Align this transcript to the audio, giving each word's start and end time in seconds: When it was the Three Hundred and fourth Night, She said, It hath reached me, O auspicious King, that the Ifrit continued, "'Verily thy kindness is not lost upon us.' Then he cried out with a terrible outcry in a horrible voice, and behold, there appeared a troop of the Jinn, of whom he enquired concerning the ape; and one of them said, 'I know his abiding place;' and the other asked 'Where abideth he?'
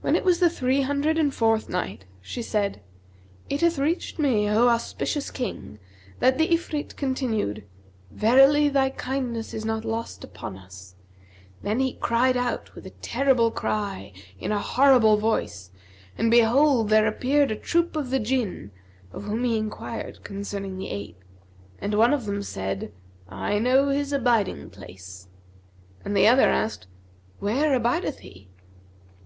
When 0.00 0.16
it 0.16 0.24
was 0.24 0.40
the 0.40 0.48
Three 0.48 0.80
Hundred 0.80 1.18
and 1.18 1.30
fourth 1.34 1.68
Night, 1.68 2.06
She 2.22 2.40
said, 2.40 2.80
It 3.50 3.60
hath 3.60 3.78
reached 3.78 4.18
me, 4.18 4.48
O 4.48 4.68
auspicious 4.68 5.30
King, 5.30 5.78
that 6.20 6.38
the 6.38 6.48
Ifrit 6.54 6.96
continued, 6.96 7.66
"'Verily 8.10 8.70
thy 8.70 8.88
kindness 8.88 9.52
is 9.52 9.62
not 9.62 9.84
lost 9.84 10.24
upon 10.24 10.56
us.' 10.56 10.94
Then 11.62 11.80
he 11.80 11.92
cried 12.00 12.34
out 12.34 12.74
with 12.74 12.86
a 12.86 12.92
terrible 13.04 13.48
outcry 13.48 14.08
in 14.38 14.52
a 14.52 14.58
horrible 14.58 15.18
voice, 15.18 15.70
and 16.16 16.30
behold, 16.30 16.88
there 16.88 17.06
appeared 17.06 17.50
a 17.50 17.56
troop 17.56 17.94
of 17.94 18.08
the 18.08 18.18
Jinn, 18.18 18.70
of 19.12 19.24
whom 19.24 19.44
he 19.44 19.58
enquired 19.58 20.24
concerning 20.24 20.78
the 20.78 20.88
ape; 20.88 21.22
and 21.78 21.92
one 21.92 22.14
of 22.14 22.24
them 22.24 22.42
said, 22.42 22.90
'I 23.28 23.58
know 23.58 23.88
his 23.90 24.14
abiding 24.14 24.70
place;' 24.70 25.28
and 26.06 26.16
the 26.16 26.26
other 26.26 26.48
asked 26.48 26.86
'Where 27.38 27.74
abideth 27.74 28.20
he?' 28.20 28.48